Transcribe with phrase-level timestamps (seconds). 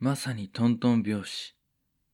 [0.00, 1.56] まさにトントン拍子。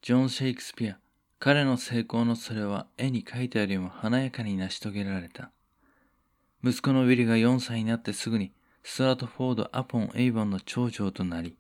[0.01, 0.97] ジョン・シェイクスピア。
[1.39, 5.51] 彼の成功のそれは絵に描いたよりも華やかに成し遂げられた。
[6.65, 11.59] 息子のウィリが4歳になってすぐにストラトフォード・アポン・エイボンの長女となり、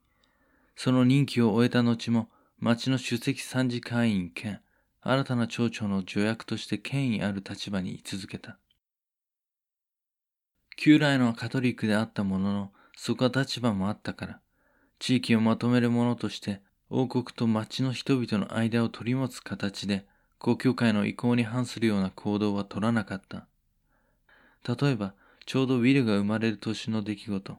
[0.76, 4.62] その任期を終えた後も町の首席参事会員兼
[5.02, 8.56] 新たな町長の助役として権威ある立場に居続けた。
[10.76, 14.40] 旧来のカトリックであったものの、そこは立場もあったから、
[14.98, 20.06] 地域をまとめる者として王国と町の人々の間を取り持つ形で、
[20.38, 23.46] 公共会の意向に反するような行動は取らなかった。
[24.68, 25.14] 例えば、
[25.46, 27.58] ちょうどウィルが生まれる年の出来事、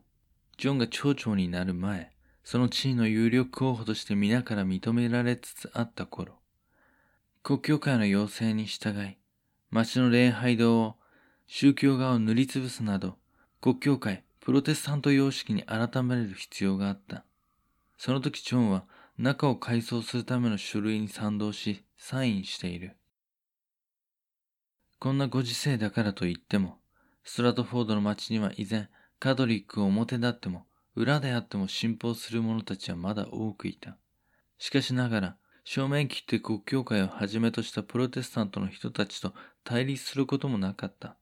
[0.58, 2.12] ジョンが町長になる前、
[2.44, 6.36] その地位の有力候補として皆から認められつつあった頃、
[7.44, 9.18] 国教会の要請に従い、
[9.70, 10.96] 町の礼拝堂を
[11.48, 13.18] 宗教側を塗りつぶすなど、
[13.60, 17.26] 国教会、プロテスタント様式に改める必要があった。
[17.98, 18.86] その時ジョンは
[19.18, 22.98] 中を改装するための書類に賛同し、サインしている。
[25.00, 26.80] こんなご時世だからといっても、
[27.24, 30.66] ストラトフォードの町には依然、カトリックを表立っても、
[30.96, 33.98] 裏であっても信奉する者たちはまだ多くいた。
[34.58, 41.18] しかしながら、正面切って国教会をはじめとしたプロテスタントの人たちと対立することもなかった。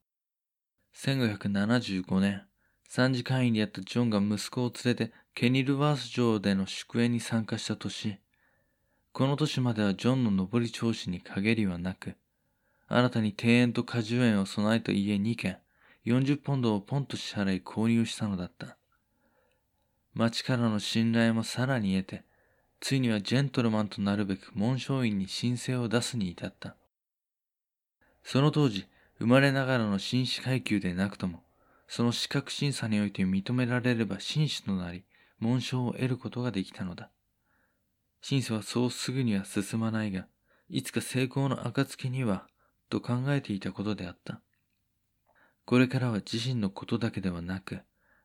[0.96, 2.44] 1575年、
[2.88, 8.20] 参事会員であったジョンが息子を連れてケニルワース城での祝宴に参加した年、
[9.14, 12.16] この年まではジョンの上り調子に陰りはなく、
[12.88, 15.58] 新たに庭園と果樹園を備えた家2軒、
[16.06, 18.78] 40ポンドをポンと支払い購入したのだった。
[20.14, 22.23] 町からの信頼もさらに得て、
[22.80, 26.75] ついにはジェントルマンとなるべく紋章院に申請を出すに至った。
[28.23, 28.86] その当時、
[29.18, 31.41] 生まれながらの紳士階級でなくとも、
[31.88, 35.03] その資格審査において認められれば紳士となり、
[35.44, 37.12] 紋章を得ることができたのだ。
[38.22, 40.28] 審査はそうすぐには進まないが、
[40.70, 42.48] いつか成功の暁には、
[42.90, 44.42] と考えていたことであった。
[45.66, 47.82] これからは自身のことだけではなく、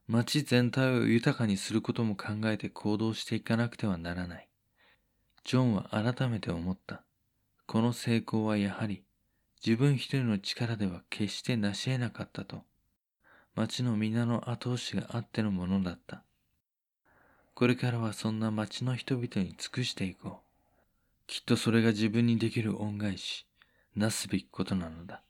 [0.06, 4.48] 町全体を豊かにすることも考えて行動していかなくてはならない。
[5.42, 7.02] ジョンは改めて思った。
[7.66, 9.02] この成功はやはり
[9.64, 12.62] 自分一人の力では決して成し得なかったと。
[13.56, 16.22] 町の皆の後押しがあってのものだった。
[17.58, 20.32] これからはそんな町の人々に尽くしていこう。
[21.26, 23.48] きっとそれが自分にできる恩返し、
[23.96, 25.24] なすべきことなのだ。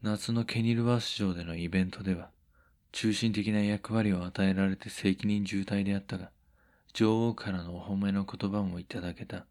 [0.00, 2.30] 夏のケニルワース城でのイベントでは、
[2.92, 6.30] 中心的な役割を与えられて責任重大であったが、
[6.92, 9.46] 女王からのお褒めの言葉もいただけた。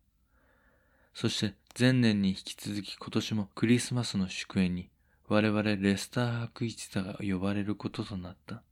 [1.13, 4.90] そして前年に引き続き今年もクリスマスの祝宴に
[5.33, 8.63] 我々レスター博一座が呼ばれることとなった。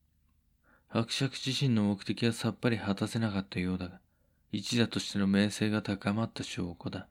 [0.89, 4.01] 伯爵自身の目的はさっぱり果たせなかったようだが、
[4.51, 7.07] 一座としての名声が高まった証拠だ。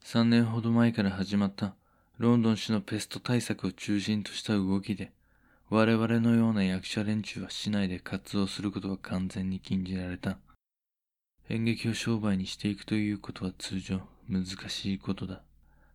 [0.00, 1.76] 三年ほど前から始まった
[2.18, 5.12] ロンドン市のペスト対策を中心とした動きで、
[5.70, 10.38] 我々のような役者連中は市内で活動することは完全に禁じられた。
[11.48, 15.42] 演劇を商売にしていくということは通常難しいことだ。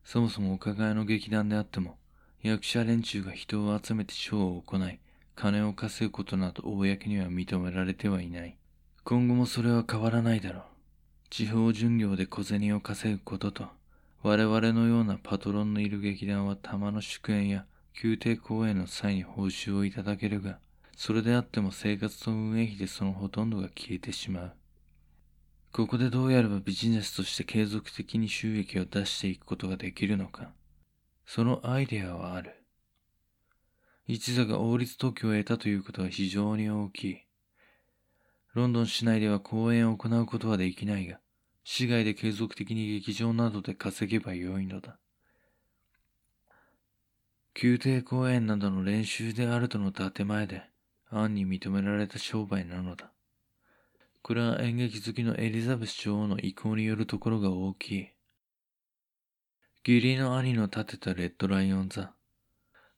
[0.06, 1.98] そもそもお抱えの劇団であっても、
[2.44, 5.00] 役者連中が人を集めてショーを行い、
[5.36, 8.58] 金を稼ぐことなど公には認められてはいない。
[9.04, 10.64] 今後もそれは変わらないだろう。
[11.30, 13.68] 地方巡業で小銭を稼ぐことと、
[14.24, 17.66] 我々のようなパトロンのいる劇団は玉の祝宴や
[18.04, 20.58] 宮廷公演の際に報酬をいただけるが、
[20.98, 24.54] それであっても生活と運営費でそのほとんどが消えてしまう。
[25.72, 30.50] ここでどうやればビジネスとして継続的に収益を出していくことができるのか。
[31.34, 32.62] そのアイデアはある。
[34.06, 37.18] 一座が王立特許を得たということは非常に大きい。
[38.54, 41.22] ロンドン市内では公演を行うことはできないが、
[41.64, 44.98] 市外で継続的に劇場などで稼げばよいのだ。
[47.64, 50.64] 宮廷公演などの練習であるとの建前で、
[51.10, 53.10] 暗に認められた商売なのだ。
[54.22, 58.10] これは演劇好きのエリザベス女王の意向によるところが大きい。
[59.84, 62.14] 義理の兄の建てたレッドライオン座。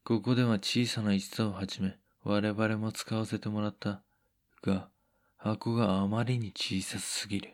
[0.04, 1.96] ここでは小さな一座をはじめ、
[2.26, 4.04] 我々も使わせてもらった。
[4.62, 4.90] が、
[5.38, 7.54] 箱があまりに小さすぎる。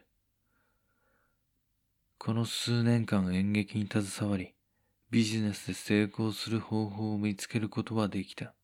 [2.18, 4.56] この数年間演劇に携わり、
[5.12, 8.56] ビジネスで成功する方法を見つけることはできた。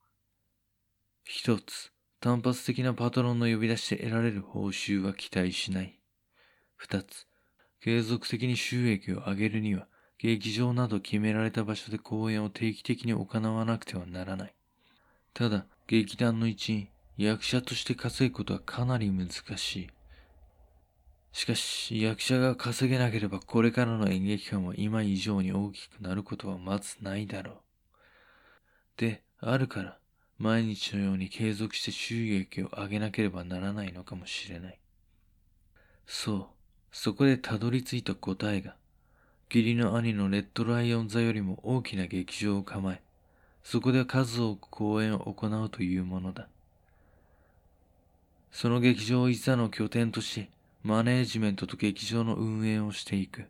[1.24, 6.00] 一つ、単発的なパトロンの呼び出しで得られる報酬は期待しない。
[6.76, 7.28] 二つ、
[7.82, 14.54] 継続的に収益を上げるには、劇場など決められた場所で公演を定期的に行わなくてはならない。
[15.34, 19.90] ただ、劇団の一員、役者として稼ぐことはかなり難しい。
[21.32, 27.56] しかし、役者が稼げなければこれからの演劇界も今以上に大きくなることはまずないだろう。
[28.98, 30.00] で、あるから、
[30.38, 34.80] 毎日のように継続して収益を上げなければならないのかもしれない。
[36.06, 36.48] そう、
[36.92, 38.76] そこでたどり着いた答えが、
[39.50, 43.02] 義理の兄のレッドライオン座よりも大きな劇場を構え、
[43.64, 46.48] そこで数多く公演を行うというものだ。
[48.52, 50.50] その劇場をいざの拠点とし、
[50.84, 53.46] マネージメントと劇場の運営をしていく。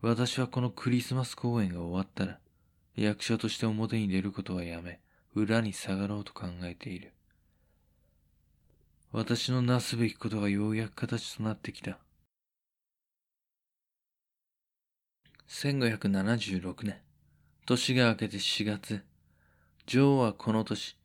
[0.00, 2.38] 私はこのクリスマス公演が終わったら、
[2.96, 5.00] 役者として表に出ることはやめ、
[5.34, 7.12] 裏に下がろうと考えている。
[9.12, 11.98] 私のなすべきことがようやく形となってきた。
[15.48, 16.98] 1576年、
[17.64, 19.02] 年が明けて4月、
[19.86, 20.98] 女王はこの年、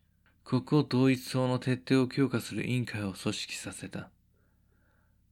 [0.43, 4.09] 国王統一法の徹底を強化する委員会を組織させた。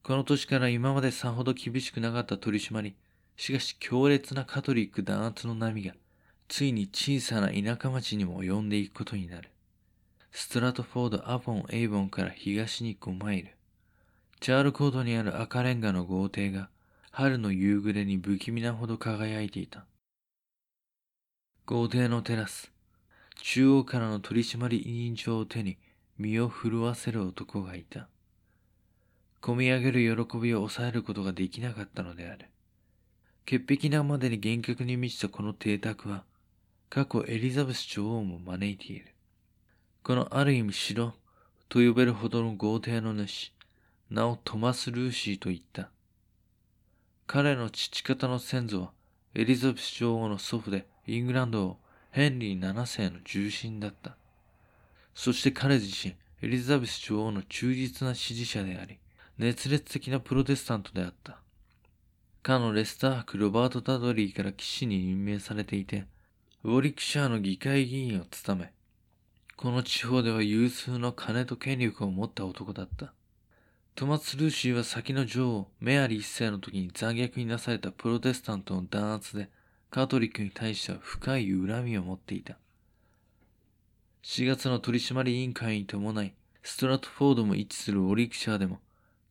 [0.02, 2.96] この年から今までさほど厳しくなかった取り締まり、
[3.36, 5.94] しかし強烈なカトリック弾圧の波が、
[6.48, 9.50] ついに小さな田舎町にも及んでいくことになる。
[10.31, 13.50] ストラトフォード・アポン・エイボンから東に5マイル。
[14.40, 16.69] チャールコードにある赤レンガの豪邸が
[17.13, 19.86] 春の夕暮れに不気味なほど輝いていた。
[21.66, 22.72] 豪邸のテラス、
[23.42, 25.78] 中央からの取締委員長を手に
[26.18, 28.08] 身を震わせる男がいた。
[29.42, 32.46] 込み上げる喜びを抑えることができなかったのである。
[33.46, 36.24] 潔癖なまでに厳格に満ちたこの邸宅は、
[36.90, 39.08] 過去エリザベス女王も招いている。
[40.04, 41.13] このある意味城
[41.68, 43.52] と呼べるほどの豪邸の主、
[44.10, 45.90] 名をトマス・ルーシーと言った。
[47.33, 48.92] 彼の父方の先祖は
[49.36, 51.78] エリザベス女王の祖父でイングランド王
[52.12, 54.18] ヘンリー7世の重臣だった。
[55.16, 59.00] そして彼自身、エリザベス女王の忠実な支持者であり、
[59.38, 61.39] 熱烈的なプロテスタントであった。
[62.44, 66.07] かのレスター伯ロバート・ダドリーから騎士に任命されていて、
[66.66, 68.74] ウォリックシャーの議会議員を務め、
[69.56, 73.13] この地方では有数の金と権力を持った男だった。
[73.93, 79.49] トマス・ルーシーは先の女王、メアリー一世の時に残虐になされたプロテスタントの弾圧で、
[79.91, 82.57] カトリックに対しては深い恨みを持っていた。
[84.23, 86.33] 4月の取締委員会に伴い、
[86.63, 88.79] ストラトフォードも位置するウォリクシャーでも、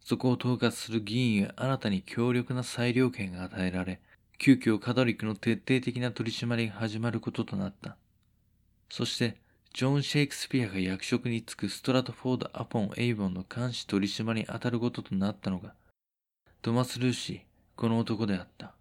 [0.05, 3.99] そこを統括する議員へ新たに強力な裁量権が与えられ、
[4.39, 7.97] 急遽カトリックの徹底的な取り締まりが始まることとなった。
[8.89, 9.37] そして、
[9.73, 15.75] ジョン・シェイクスピアが役職に就くストラトフォード・アポン・エイボンの監視取締りに当たることとなったのが、
[16.61, 17.41] トマス・ルーシー、
[17.77, 18.75] この男であった。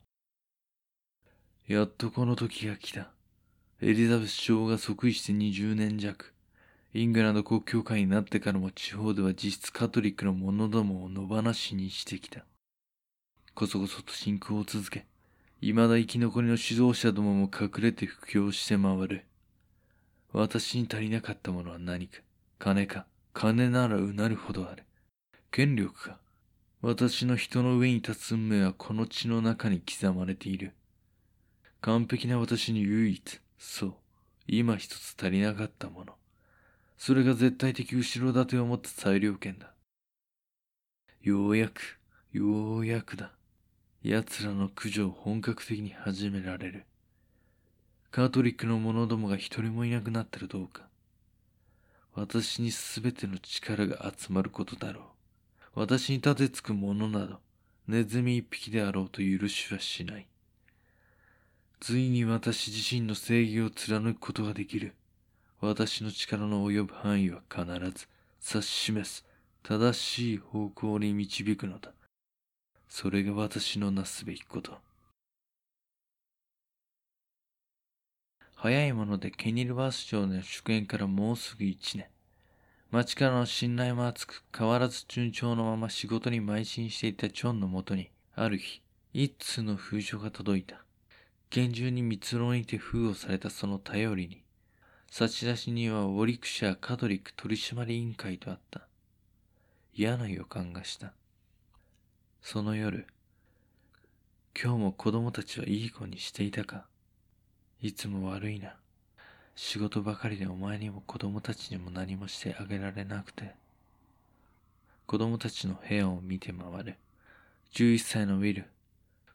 [1.67, 3.11] やっとこの時が来た。
[3.81, 6.33] エリザベス女王が即位して20年弱。
[6.95, 12.43] イングランド国教会になってからも地方では実質カトリックの者どもを野放しにしてきた。
[13.53, 15.05] こそこそと信仰を続け、
[15.61, 19.28] 未だ生き残りの指導者どもも隠れて布教して回る。
[20.31, 22.19] 私に足りなかったものは何か？
[22.59, 23.05] 金か？
[23.33, 24.83] 金ならうなるほどある。
[25.51, 26.19] 権力か？
[26.81, 30.73] 私の人の上に立つ運命はこの血の中に刻まれている。
[31.81, 33.93] 完璧な私に唯一、そう、
[34.47, 36.13] 今一つ足りなかったもの。
[36.97, 39.73] それが絶対的後ろ盾を持った裁量権だ。
[41.21, 41.99] ようやく、
[42.31, 43.31] ようやくだ。
[44.03, 46.85] 奴らの駆除を本格的に始められる。
[48.11, 50.87] カトリックの者どもが一人もいなくなったらどうか。
[52.15, 55.01] 私に全ての力が集まることだろ
[55.75, 55.79] う。
[55.81, 57.39] 私に立てつく者など、
[57.87, 60.27] ネズミ一匹であろうと許しはしない。
[61.79, 64.95] ついに私自身の正義を貫くことができる。
[65.61, 68.07] 私の力の及ぶ範囲は必ず
[68.53, 69.25] 指し示す
[69.61, 71.91] 正しい方向に導くのだ。
[72.87, 74.88] それが私のなすべきこと。
[78.61, 82.07] 早いものでケニルバース城の祝宴からもうすぐ一年。
[82.91, 88.81] 町からの信頼も厚く、変わらず順調のまま仕事に邁進していたジョンのもとに、ある日、
[89.13, 90.83] 一通の封書が届いた。
[91.49, 94.43] 厳重に密論にて封をされたその頼りに、
[95.09, 98.89] 差出人はウォリクシャーカトリック取締委員会とあった。
[99.93, 101.13] 嫌な予感がした。
[102.41, 103.07] その夜、
[104.61, 106.87] 今日も子供たちはいい子にしていたか
[107.81, 108.75] いつも悪いな。
[109.55, 113.55] 仕事ばかりでお前にも子供たちにも何もしてあげられなくて。
[115.05, 116.95] 子供たちの部屋を見て回る。
[117.73, 118.65] 11歳のウィル、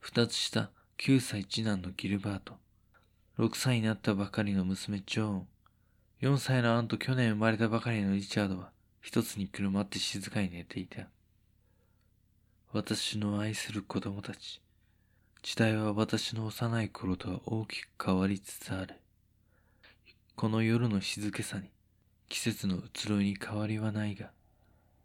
[0.03, 2.55] 2つ下9歳次男のギルバート、
[3.39, 5.47] 6歳になったばかりの娘ジョーン、
[6.21, 8.71] 4歳のアンと去年生まれたばかりのリチャードは
[9.01, 11.07] 一つにくるまって静かに寝ていた。
[12.73, 14.64] 私の愛する子供たち。
[15.45, 18.95] 時代は私の幼い頃とは大きく変わりつつある。
[20.37, 21.69] この夜の静けさに
[22.31, 24.31] 季節の移ろいに変わりはないが、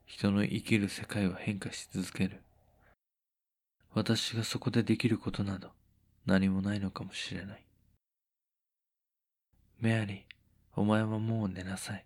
[0.05, 2.41] 人の生きる世界は変化し続ける。
[3.93, 5.71] 私がそこでできることなど
[6.25, 7.65] 何もないのかもしれない。
[9.81, 10.19] メアリー、
[10.77, 12.05] お前はもう寝なさい。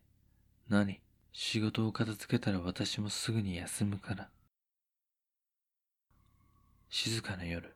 [0.70, 1.00] 何
[1.34, 4.30] 仕事を片付けたら私もすぐに休むから。
[6.90, 7.76] 静かな夜。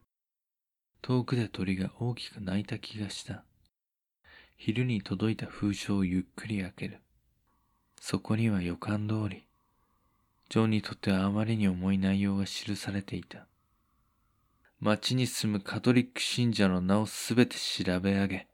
[1.02, 3.44] 遠くで鳥が大きく鳴いた気がした。
[4.58, 7.02] 昼に届いた封書をゆっくり開ける。
[8.00, 9.46] そこには予感通り、
[10.50, 13.48] ジョンにとってはあまりに重い内容が記されていた。
[14.80, 18.48] 町に住むカトリック信者の名をすべて調べ上げ、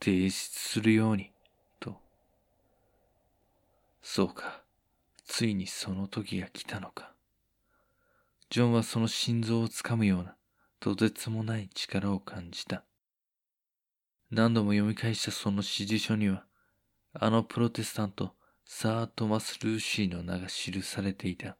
[0.00, 1.32] 提出するように、
[1.80, 1.96] と。
[4.02, 4.62] そうか、
[5.24, 7.12] ついにその時が来たのか。
[8.50, 10.36] ジョンはその心臓をつかむような、
[10.82, 12.82] とてつもない力を感じた。
[14.32, 16.44] 何度も読み返したその指示書には、
[17.12, 18.34] あのプロテスタント、
[18.64, 21.56] サー・トマス・ルーシーの名が記されていた。